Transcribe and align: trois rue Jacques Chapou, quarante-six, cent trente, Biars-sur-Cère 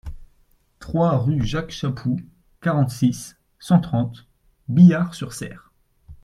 trois 0.79 1.15
rue 1.19 1.45
Jacques 1.45 1.69
Chapou, 1.69 2.19
quarante-six, 2.59 3.35
cent 3.59 3.77
trente, 3.79 4.25
Biars-sur-Cère 4.67 5.71